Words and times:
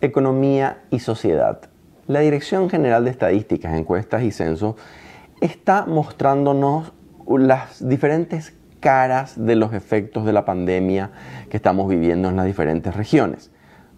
economía 0.00 0.82
y 0.90 1.00
sociedad. 1.00 1.60
La 2.06 2.20
Dirección 2.20 2.70
General 2.70 3.04
de 3.04 3.10
Estadísticas, 3.10 3.74
Encuestas 3.74 4.22
y 4.22 4.30
Censos 4.30 4.76
está 5.40 5.86
mostrándonos 5.86 6.92
las 7.28 7.86
diferentes 7.86 8.54
caras 8.80 9.34
de 9.36 9.56
los 9.56 9.72
efectos 9.72 10.24
de 10.24 10.32
la 10.32 10.44
pandemia 10.44 11.10
que 11.50 11.56
estamos 11.56 11.88
viviendo 11.88 12.28
en 12.28 12.36
las 12.36 12.46
diferentes 12.46 12.94
regiones. 12.94 13.50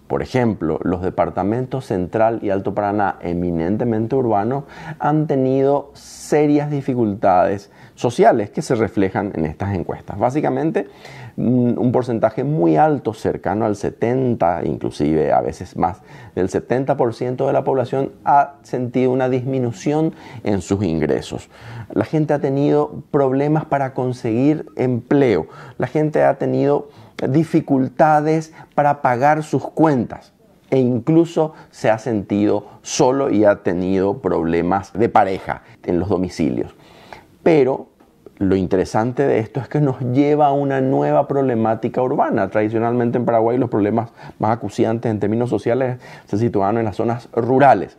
Por 0.09 0.23
ejemplo, 0.23 0.81
los 0.83 1.03
departamentos 1.03 1.85
Central 1.85 2.41
y 2.43 2.51
Alto 2.51 2.75
Paraná, 2.75 3.19
eminentemente 3.21 4.17
urbanos, 4.17 4.65
han 4.99 5.27
tenido 5.27 5.91
serias 5.93 6.71
dificultades 6.71 7.71
sociales 7.95 8.49
que 8.51 8.63
se 8.63 8.75
reflejan 8.75 9.33
en 9.35 9.45
estas 9.45 9.75
encuestas. 9.75 10.19
Básicamente, 10.19 10.89
un 11.37 11.93
porcentaje 11.93 12.43
muy 12.43 12.77
alto, 12.77 13.13
cercano 13.13 13.67
al 13.67 13.77
70, 13.77 14.65
inclusive 14.65 15.33
a 15.33 15.41
veces 15.41 15.77
más 15.77 16.01
del 16.35 16.49
70% 16.49 17.47
de 17.47 17.53
la 17.53 17.65
población 17.65 18.13
ha 18.25 18.55
sentido 18.63 19.11
una 19.11 19.29
disminución 19.29 20.15
en 20.43 20.63
sus 20.63 20.83
ingresos. 20.85 21.51
La 21.93 22.05
gente 22.05 22.35
ha 22.35 22.39
tenido 22.39 23.03
problemas 23.11 23.67
para 23.67 23.93
conseguir 23.93 24.67
empleo. 24.77 25.49
La 25.77 25.87
gente 25.87 26.25
ha 26.25 26.39
tenido 26.39 26.89
dificultades 27.27 28.53
para 28.75 29.03
pagar 29.03 29.43
sus 29.43 29.67
cuentas 29.69 30.33
e 30.71 30.79
incluso 30.79 31.55
se 31.71 31.91
ha 31.91 31.99
sentido 31.99 32.67
solo 32.83 33.31
y 33.31 33.45
ha 33.45 33.63
tenido 33.63 34.19
problemas 34.19 34.93
de 34.93 35.09
pareja 35.09 35.63
en 35.85 35.99
los 35.99 36.09
domicilios. 36.09 36.75
Pero 37.43 37.89
lo 38.37 38.55
interesante 38.55 39.27
de 39.27 39.39
esto 39.41 39.61
es 39.61 39.69
que 39.69 39.81
nos 39.81 39.99
lleva 40.01 40.49
a 40.49 40.53
una 40.53 40.81
nueva 40.81 41.27
problemática 41.27 42.03
urbana. 42.03 42.51
Tradicionalmente 42.51 43.19
en 43.19 43.25
Paraguay 43.25 43.59
los 43.59 43.71
problemas 43.71 44.11
más 44.39 44.53
acuciantes 44.53 45.11
en 45.11 45.19
términos 45.19 45.51
sociales 45.51 45.99
se 46.27 46.39
situaban 46.39 46.79
en 46.79 46.85
las 46.85 46.97
zonas 46.97 47.29
rurales 47.33 47.97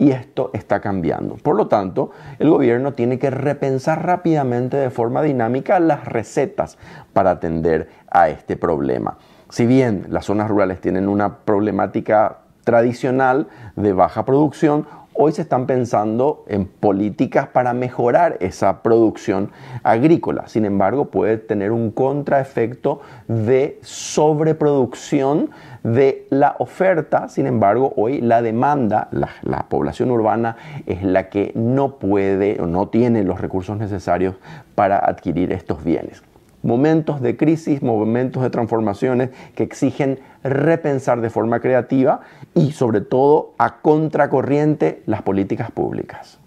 y 0.00 0.12
esto 0.12 0.50
está 0.54 0.80
cambiando. 0.80 1.36
Por 1.36 1.56
lo 1.56 1.68
tanto, 1.68 2.10
el 2.38 2.48
gobierno 2.48 2.94
tiene 2.94 3.18
que 3.18 3.28
repensar 3.28 4.04
rápidamente 4.04 4.78
de 4.78 4.88
forma 4.88 5.20
dinámica 5.22 5.78
las 5.78 6.06
recetas 6.06 6.78
para 7.12 7.32
atender 7.32 7.90
a 8.10 8.30
este 8.30 8.56
problema. 8.56 9.18
Si 9.50 9.66
bien 9.66 10.06
las 10.08 10.24
zonas 10.24 10.48
rurales 10.48 10.80
tienen 10.80 11.06
una 11.06 11.40
problemática 11.40 12.38
tradicional 12.64 13.48
de 13.76 13.92
baja 13.92 14.24
producción, 14.24 14.86
hoy 15.22 15.32
se 15.32 15.42
están 15.42 15.66
pensando 15.66 16.44
en 16.48 16.64
políticas 16.64 17.48
para 17.48 17.74
mejorar 17.74 18.38
esa 18.40 18.82
producción 18.82 19.50
agrícola. 19.82 20.48
Sin 20.48 20.64
embargo, 20.64 21.10
puede 21.10 21.36
tener 21.36 21.72
un 21.72 21.90
contraefecto 21.90 23.02
de 23.28 23.78
sobreproducción 23.82 25.50
de 25.82 26.26
la 26.30 26.56
oferta. 26.58 27.28
Sin 27.28 27.46
embargo, 27.46 27.92
hoy 27.96 28.22
la 28.22 28.40
demanda, 28.40 29.08
la, 29.12 29.66
población 29.68 30.10
urbana 30.10 30.56
es 30.86 31.02
la 31.02 31.28
que 31.28 31.52
no 31.54 31.98
puede 31.98 32.58
o 32.58 32.66
no 32.66 32.88
tiene 32.88 33.22
los 33.22 33.42
recursos 33.42 33.76
necesarios 33.76 34.36
para 34.74 34.96
adquirir 34.96 35.52
estos 35.52 35.84
bienes 35.84 36.22
momentos 36.62 37.20
de 37.20 37.36
crisis, 37.36 37.82
momentos 37.82 38.42
de 38.42 38.50
transformaciones 38.50 39.30
que 39.54 39.62
exigen 39.62 40.20
repensar 40.42 41.20
de 41.20 41.30
forma 41.30 41.60
creativa 41.60 42.20
y 42.54 42.72
sobre 42.72 43.00
todo 43.00 43.54
a 43.58 43.80
contracorriente 43.80 45.02
las 45.06 45.22
políticas 45.22 45.70
públicas. 45.70 46.38